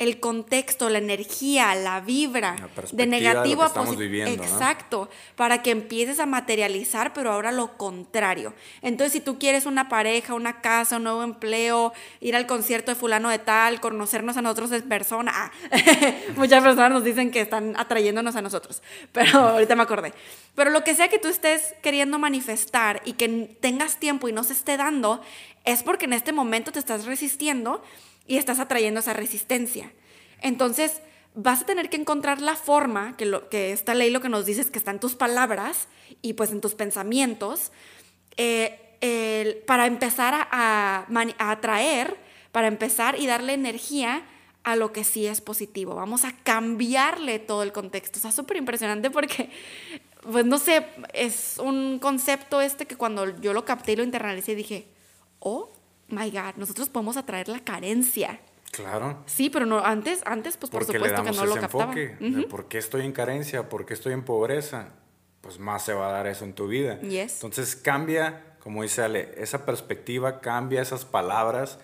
[0.00, 4.26] el contexto, la energía, la vibra La de de negativo que a positivo.
[4.28, 8.54] Exacto, para que empieces a materializar, pero ahora lo contrario.
[8.80, 12.94] Entonces, si tú quieres una pareja, una casa, un nuevo empleo, ir al concierto de
[12.94, 15.50] fulano de tal, conocernos a nosotros en persona, ah,
[16.34, 18.82] muchas personas nos dicen que están atrayéndonos a nosotros,
[19.12, 20.14] pero ahorita me acordé.
[20.54, 23.28] Pero lo que sea que tú estés queriendo manifestar y que
[23.60, 25.20] tengas tiempo y no se esté dando,
[25.66, 27.82] es porque en este momento te estás resistiendo
[28.30, 29.90] y estás atrayendo esa resistencia.
[30.40, 31.00] Entonces,
[31.34, 34.46] vas a tener que encontrar la forma, que, lo, que esta ley lo que nos
[34.46, 35.88] dice es que está en tus palabras
[36.22, 37.72] y pues en tus pensamientos,
[38.36, 42.16] eh, para empezar a, a atraer,
[42.52, 44.22] para empezar y darle energía
[44.62, 45.96] a lo que sí es positivo.
[45.96, 48.20] Vamos a cambiarle todo el contexto.
[48.20, 49.50] O sea, súper impresionante porque,
[50.30, 54.54] pues no sé, es un concepto este que cuando yo lo capté y lo internalicé
[54.54, 54.86] dije,
[55.40, 55.72] oh
[56.12, 58.40] my God, nosotros podemos atraer la carencia.
[58.72, 59.22] Claro.
[59.26, 61.60] Sí, pero no, antes, antes pues por Porque le supuesto que damos no lo ese
[61.60, 61.84] captaba.
[61.92, 62.16] enfoque.
[62.20, 62.48] de Ujú.
[62.48, 63.68] ¿Por qué estoy en carencia?
[63.68, 64.90] ¿Por qué estoy en pobreza?
[65.40, 67.00] Pues más se va a dar eso en tu vida.
[67.00, 67.34] Yes.
[67.34, 71.78] Entonces cambia, como dice Ale, esa perspectiva, cambia esas palabras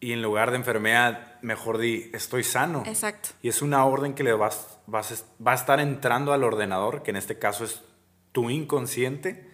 [0.00, 2.82] y en lugar de enfermedad, mejor di, estoy sano.
[2.84, 3.30] Exacto.
[3.40, 7.12] Y es una orden que le vas, vas, va a estar entrando al ordenador, que
[7.12, 7.82] en este caso es
[8.32, 9.50] tu inconsciente,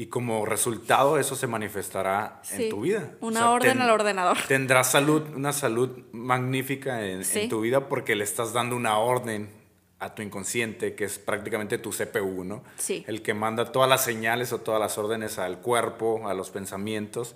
[0.00, 3.10] y como resultado eso se manifestará Sí, en tu vida.
[3.20, 4.36] una orden al ordenador.
[4.46, 9.50] Tendrás salud, una salud magnífica en, tu vida porque le estás dando una orden
[9.98, 12.62] a tu inconsciente, que es prácticamente tu CPU, ¿no?
[12.76, 13.04] Sí.
[13.08, 17.34] El que manda todas las señales o todas las órdenes al cuerpo, a los pensamientos,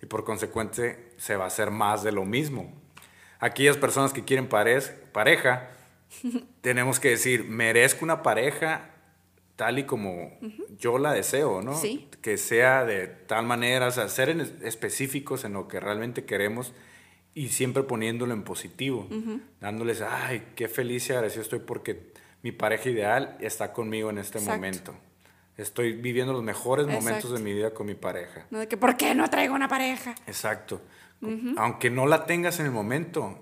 [0.00, 2.72] y por consecuente se va a hacer más de lo mismo.
[3.38, 5.68] Aquellas personas que quieren parez- pareja,
[6.62, 8.92] tenemos que decir, merezco una pareja
[9.56, 10.30] tal y como
[10.78, 11.74] yo la deseo, ¿no?
[11.74, 12.08] Sí.
[12.22, 16.24] Que sea de tal manera, o sea, ser en es- específicos en lo que realmente
[16.24, 16.72] queremos
[17.34, 19.08] y siempre poniéndolo en positivo,
[19.60, 24.40] dándoles, ay, qué feliz y agradecido estoy porque mi pareja ideal está conmigo en este
[24.40, 24.94] momento.
[25.56, 28.46] Estoy viviendo los mejores momentos de mi vida con mi pareja.
[28.50, 30.14] No de que, ¿por qué no traigo una pareja?
[30.26, 30.80] Exacto.
[31.56, 33.38] Aunque no la tengas en el momento,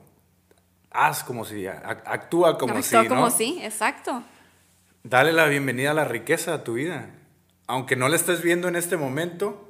[0.90, 2.94] haz como si, actúa como si.
[2.96, 4.22] Actúa como si, exacto.
[5.06, 7.10] Dale la bienvenida a la riqueza a tu vida.
[7.66, 9.68] Aunque no la estés viendo en este momento,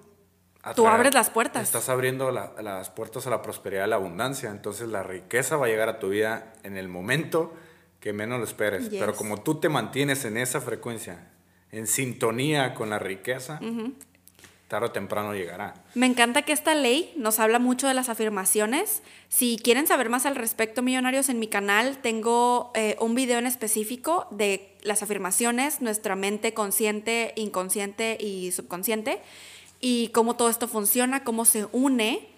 [0.77, 1.65] tú abres las puertas.
[1.65, 4.51] Estás abriendo las puertas a la prosperidad, a la abundancia.
[4.51, 7.53] Entonces la riqueza va a llegar a tu vida en el momento
[7.99, 8.89] que menos lo esperes.
[8.89, 11.33] Pero como tú te mantienes en esa frecuencia,
[11.73, 13.59] en sintonía con la riqueza,
[14.69, 15.75] tarde o temprano llegará.
[15.95, 19.03] Me encanta que esta ley nos habla mucho de las afirmaciones.
[19.29, 23.47] Si quieren saber más al respecto, millonarios, en mi canal tengo eh, un video en
[23.47, 29.21] específico de las afirmaciones, nuestra mente consciente, inconsciente y subconsciente,
[29.81, 32.34] y cómo todo esto funciona, cómo se une.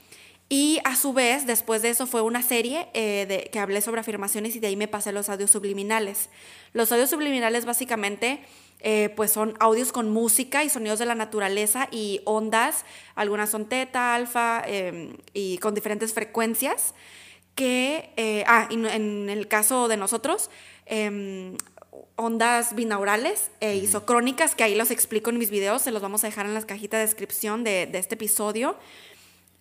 [0.49, 4.01] Y a su vez, después de eso fue una serie eh, de, que hablé sobre
[4.01, 6.29] afirmaciones y de ahí me pasé los audios subliminales.
[6.73, 8.41] Los audios subliminales básicamente
[8.81, 12.85] eh, pues son audios con música y sonidos de la naturaleza y ondas,
[13.17, 16.95] algunas son teta, alfa em, y con diferentes frecuencias
[17.57, 20.51] que, eh, ah, en el caso de nosotros,
[20.85, 21.57] em,
[22.15, 26.29] ondas binaurales e isocrónicas, que ahí los explico en mis videos, se los vamos a
[26.29, 28.77] dejar en las cajitas de descripción de, de este episodio.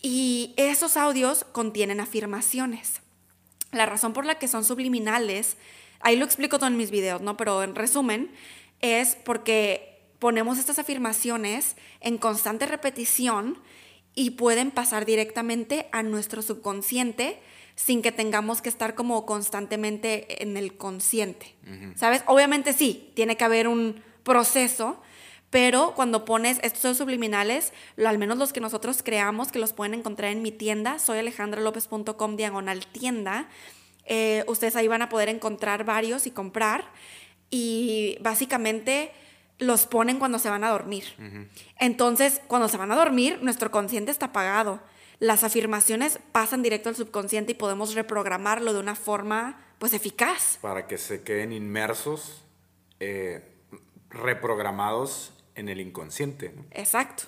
[0.08, 3.02] Y esos audios contienen afirmaciones.
[3.72, 5.58] La razón por la que son subliminales,
[6.00, 7.38] ahí lo explico todo en mis videos, ¿no?
[7.38, 8.30] Pero en resumen,
[8.82, 13.58] es porque ponemos estas afirmaciones en constante repetición
[14.14, 17.40] y pueden pasar directamente a nuestro subconsciente
[17.76, 21.56] sin que tengamos que estar como constantemente en el consciente.
[21.96, 22.22] ¿Sabes?
[22.28, 25.02] Obviamente sí, tiene que haber un proceso,
[25.56, 27.72] pero cuando pones estos subliminales,
[28.06, 32.36] al menos los que nosotros creamos, que los pueden encontrar en mi tienda, soy alejandralopez.com
[32.36, 33.48] diagonal tienda,
[34.04, 36.84] eh, ustedes ahí van a poder encontrar varios y comprar
[37.50, 39.14] y básicamente
[39.58, 41.06] los ponen cuando se van a dormir.
[41.80, 44.82] Entonces, cuando se van a dormir, nuestro consciente está apagado.
[45.20, 50.58] Las afirmaciones pasan directo al subconsciente y podemos reprogramarlo de una forma pues eficaz.
[50.60, 52.44] Para que se queden inmersos,
[53.00, 53.56] eh,
[54.10, 56.54] reprogramados en el inconsciente.
[56.72, 57.24] Exacto,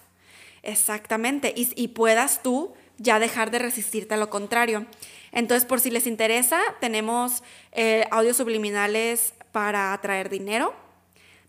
[0.64, 1.54] exactamente.
[1.56, 4.86] Y, puedas tú ya dejar de resistirte a lo contrario.
[5.32, 10.74] Entonces, por si les interesa, tenemos eh, audios subliminales para atraer dinero,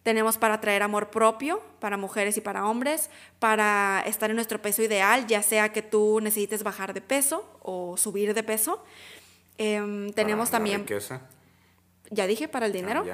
[0.03, 4.83] tenemos para atraer amor propio para mujeres y para hombres, para estar en nuestro peso
[4.83, 8.83] ideal, ya sea que tú necesites bajar de peso o subir de peso.
[9.59, 10.87] Em, tenemos también...
[12.11, 13.05] Ya dije, para el dinero.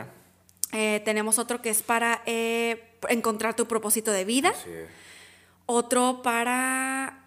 [0.74, 4.52] Eh, tenemos otro que es para eh, encontrar tu propósito de vida.
[5.66, 7.24] Otro para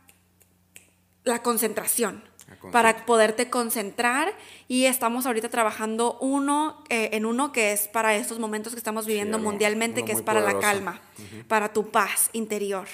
[1.23, 2.23] la concentración
[2.71, 4.33] para poderte concentrar.
[4.67, 9.05] Y estamos ahorita trabajando uno eh, en uno que es para estos momentos que estamos
[9.05, 11.01] viviendo mundialmente, que es para la calma,
[11.47, 12.87] para tu paz interior.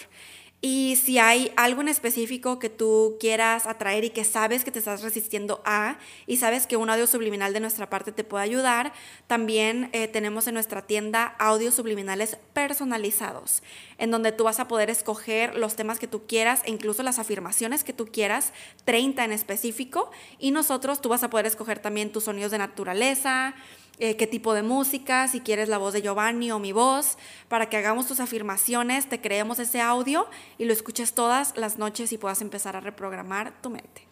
[0.65, 4.79] Y si hay algo en específico que tú quieras atraer y que sabes que te
[4.79, 8.93] estás resistiendo a y sabes que un audio subliminal de nuestra parte te puede ayudar,
[9.27, 13.61] también eh, tenemos en nuestra tienda audios subliminales personalizados,
[13.97, 17.19] en donde tú vas a poder escoger los temas que tú quieras e incluso las
[17.19, 18.53] afirmaciones que tú quieras,
[18.85, 23.53] 30 en específico, y nosotros tú vas a poder escoger también tus sonidos de naturaleza,
[23.99, 27.69] eh, qué tipo de música, si quieres la voz de Giovanni o mi voz, para
[27.69, 30.27] que hagamos tus afirmaciones, te creemos ese audio
[30.57, 34.07] y lo escuches todas las noches y puedas empezar a reprogramar tu mente.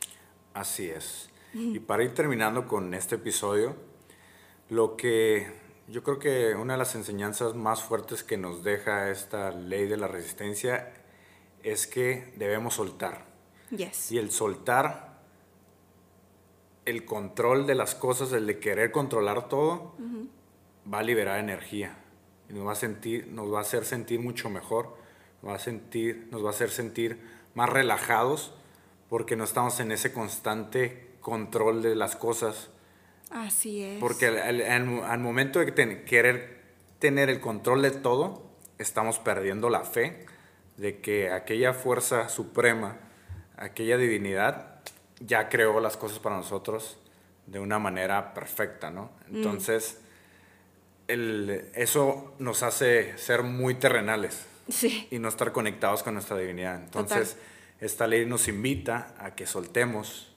[0.54, 1.30] Así es.
[1.54, 3.76] Y para ir terminando con este episodio,
[4.70, 5.52] lo que
[5.88, 9.98] yo creo que una de las enseñanzas más fuertes que nos deja esta ley de
[9.98, 10.94] la resistencia
[11.64, 13.26] es que debemos soltar.
[13.72, 14.12] Yes.
[14.12, 15.11] Y el soltar
[16.86, 19.94] el control de las cosas, el de querer controlar todo,
[20.92, 21.98] va a liberar energía.
[22.50, 24.98] Y nos va a, sentir, nos va a hacer sentir mucho mejor,
[25.42, 27.20] nos va, a sentir, nos va a hacer sentir
[27.54, 28.54] más relajados
[29.10, 32.70] porque no estamos en ese constante control de las cosas.
[33.30, 34.00] Así es.
[34.00, 36.62] Porque al, momento de querer
[37.00, 38.44] tener el control de todo,
[38.78, 40.26] estamos perdiendo la fe
[40.78, 42.98] de que aquella fuerza suprema,
[43.56, 44.71] aquella divinidad,
[45.26, 46.98] ya creó las cosas para nosotros
[47.46, 49.12] de una manera perfecta, ¿no?
[49.30, 49.36] Mm.
[49.38, 50.00] Entonces,
[51.08, 54.46] eso nos hace ser muy terrenales
[55.10, 56.82] y no estar conectados con nuestra divinidad.
[56.82, 57.36] Entonces,
[57.80, 60.32] esta ley nos invita a que soltemos,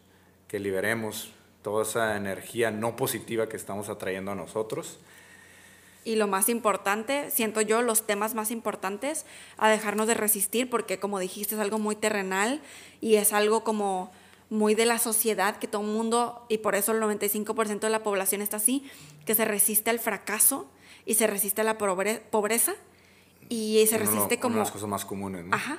[0.48, 4.98] que liberemos toda esa energía no positiva que estamos atrayendo a nosotros.
[6.04, 9.24] Y lo más importante, siento yo, los temas más importantes,
[9.56, 12.60] a dejarnos de resistir, porque como dijiste, es algo muy terrenal
[13.00, 14.12] y es algo como
[14.50, 18.02] muy de la sociedad, que todo el mundo, y por eso el 95% de la
[18.02, 18.88] población está así,
[19.26, 20.66] que se resiste al fracaso
[21.06, 22.74] y se resiste a la pobre- pobreza
[23.48, 24.54] y se resiste una como...
[24.56, 25.54] de las cosas más comunes, ¿no?
[25.56, 25.78] Ajá.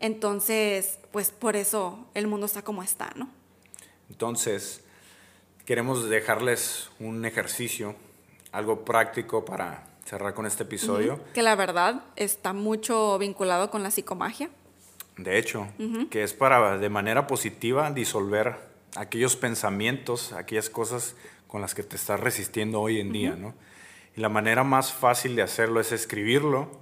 [0.00, 3.28] Entonces, pues por eso el mundo está como está, ¿no?
[4.10, 4.82] Entonces,
[5.64, 7.94] queremos dejarles un ejercicio,
[8.52, 11.20] algo práctico para cerrar con este episodio.
[11.32, 14.50] Que la verdad está mucho vinculado con la psicomagia.
[15.16, 15.68] De hecho,
[16.10, 18.56] que es para de manera positiva disolver
[18.96, 21.14] aquellos pensamientos, aquellas cosas
[21.46, 23.54] con las que te estás resistiendo hoy en día, ¿no?
[24.16, 26.80] Y la manera más fácil de hacerlo es escribirlo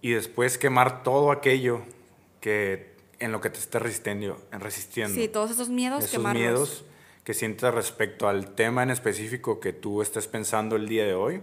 [0.00, 1.82] y después quemar todo aquello
[2.40, 5.14] que en lo que te estés resistiendo, resistiendo.
[5.14, 6.40] Sí, todos esos miedos, esos quemarlos.
[6.40, 6.84] miedos
[7.24, 11.40] que sientas respecto al tema en específico que tú estés pensando el día de hoy.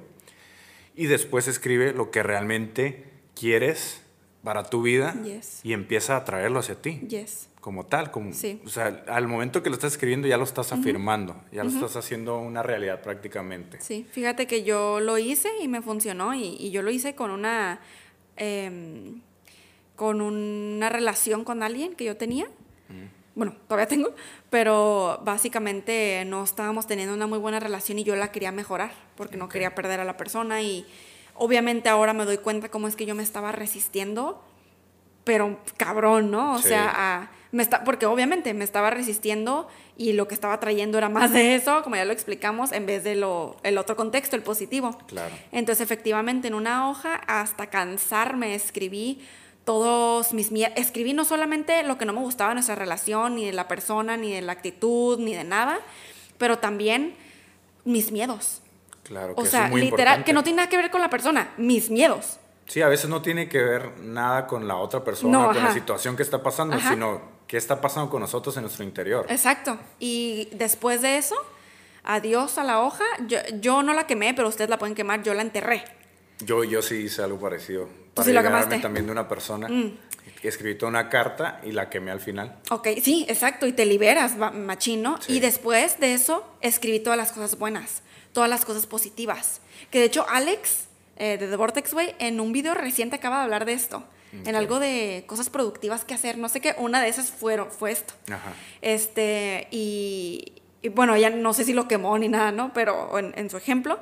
[0.95, 4.04] Y después escribe lo que realmente quieres
[4.45, 5.60] para tu vida Yes.
[5.63, 7.01] y empieza a traerlo hacia ti.
[7.10, 7.49] Yes.
[7.60, 8.62] Como tal, como, Sí.
[8.63, 11.95] o sea, al momento que lo estás escribiendo ya lo estás afirmando, ya lo estás
[11.97, 13.81] haciendo una realidad prácticamente.
[13.81, 17.31] Sí, fíjate que yo lo hice y me funcionó y, y yo lo hice con
[17.31, 17.79] una
[18.38, 19.21] em,
[19.95, 22.47] con una relación con alguien que yo tenía.
[23.34, 24.13] Bueno, todavía tengo,
[24.49, 29.36] pero básicamente no estábamos teniendo una muy buena relación y yo la quería mejorar porque
[29.36, 30.86] no quería perder a la persona y
[31.35, 34.41] obviamente ahora me doy cuenta cómo es que yo me estaba resistiendo,
[35.23, 36.53] pero cabrón, ¿no?
[36.53, 36.69] O Sí.
[36.69, 39.67] sea, a- me está, porque obviamente me estaba resistiendo
[39.97, 43.03] y lo que estaba trayendo era más de eso, como ya lo explicamos, en vez
[43.05, 44.97] de lo, el otro contexto, el positivo.
[45.07, 45.33] Claro.
[45.53, 49.25] Entonces, efectivamente, en una hoja, hasta cansarme, escribí
[49.63, 50.73] todos mis miedos.
[50.77, 54.17] Escribí no solamente lo que no me gustaba de nuestra relación, ni de la persona,
[54.17, 55.79] ni de la actitud, ni de nada,
[56.37, 57.15] pero también
[57.85, 58.61] mis miedos.
[59.05, 60.25] Claro, que O eso sea, es muy literal, importante.
[60.25, 62.39] que no tiene nada que ver con la persona, mis miedos.
[62.67, 65.71] Sí, a veces no tiene que ver nada con la otra persona, No, con la
[65.71, 66.89] situación que está pasando, Ajá.
[66.89, 69.25] sino qué está pasando con nosotros en nuestro interior.
[69.29, 69.77] Exacto.
[69.99, 71.35] Y después de eso,
[72.03, 73.03] adiós a la hoja.
[73.27, 75.83] Yo, yo no la quemé, pero ustedes la pueden quemar, yo la enterré.
[76.39, 77.87] Yo, yo sí hice algo parecido.
[78.13, 78.77] Para sí lo quemaste?
[78.77, 78.81] Mm.
[78.81, 79.67] también de una persona.
[80.43, 82.59] Escribí toda una carta y la quemé al final.
[82.69, 85.19] Ok, sí, exacto, y te liberas, machino.
[85.21, 85.37] Sí.
[85.37, 89.61] Y después de eso, escribí todas las cosas buenas, todas las cosas positivas.
[89.89, 90.85] Que de hecho, Alex,
[91.17, 94.03] eh, de The Vortex Way, en un video reciente acaba de hablar de esto.
[94.43, 96.37] En algo de cosas productivas que hacer.
[96.37, 98.13] No sé qué, una de esas fueron, fue esto.
[98.27, 98.51] Ajá.
[98.81, 102.73] Este, y, y bueno, ya no sé si lo quemó ni nada, ¿no?
[102.73, 103.97] Pero en, en su ejemplo.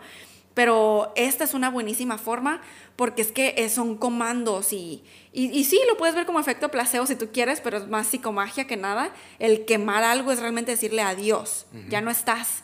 [0.54, 2.62] Pero esta es una buenísima forma
[2.96, 7.08] porque es que son comandos y, y, y sí, lo puedes ver como efecto placebo
[7.08, 9.12] si tú quieres, pero es más psicomagia que nada.
[9.40, 12.64] El quemar algo es realmente decirle adiós, ya no estás.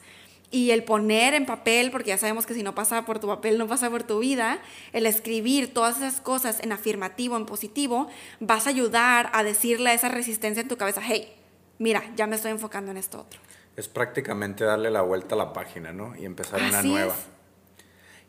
[0.52, 3.60] Y el poner en papel, porque ya sabemos que si no pasa por tu papel,
[3.60, 4.60] no pasa por tu vida,
[4.93, 8.08] el escribir todas esas cosas en afirmativo, en positivo,
[8.39, 11.36] vas a ayudar a decirle a esa resistencia en tu cabeza, hey,
[11.78, 13.39] mira, ya me estoy enfocando en esto otro.
[13.75, 16.15] Es prácticamente darle la vuelta a la página, ¿no?
[16.15, 17.13] Y empezar una nueva.
[17.13, 17.38] es.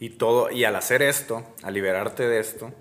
[0.00, 2.72] Y todo, y al hacer esto, al liberarte de esto,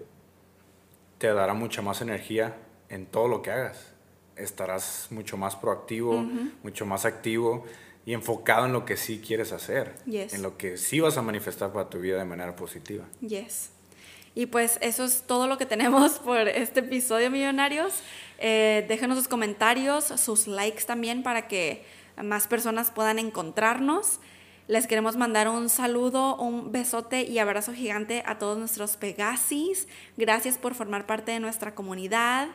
[1.17, 2.55] te dará mucha más energía
[2.88, 3.93] en todo lo que hagas.
[4.38, 6.25] Estarás mucho más proactivo,
[6.63, 7.65] mucho más activo
[8.05, 10.34] y enfocado en lo que sí quieres hacer, Yes.
[10.34, 13.03] en lo que sí vas a manifestar para tu vida de manera positiva.
[13.19, 13.71] Yes.
[14.34, 17.93] Y pues eso es todo lo que tenemos por este episodio, millonarios.
[18.38, 21.84] Eh, déjenos sus comentarios, sus likes también para que
[22.23, 24.19] más personas puedan encontrarnos.
[24.69, 29.88] Les queremos mandar un saludo, un besote y abrazo gigante a todos nuestros Pegasis.
[30.15, 32.49] Gracias por formar parte de nuestra comunidad.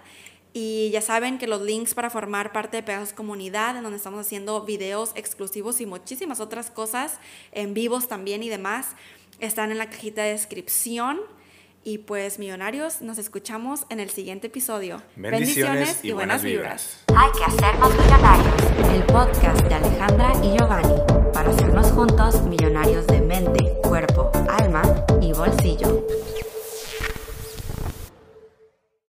[0.53, 4.21] Y ya saben que los links para formar parte de Pegasus Comunidad, en donde estamos
[4.21, 7.19] haciendo videos exclusivos y muchísimas otras cosas,
[7.51, 8.95] en vivos también y demás,
[9.41, 11.19] están en la cajita de descripción.
[11.87, 15.03] Y pues, millonarios, nos escuchamos en el siguiente episodio.
[15.17, 17.05] Bendiciones, y buenas vibras.
[17.15, 18.55] Hay que hacernos millonarios.
[18.95, 20.95] El podcast de Alejandra y Giovanni
[21.35, 24.83] para hacernos juntos millonarios de mente, cuerpo, alma
[25.21, 26.07] y bolsillo.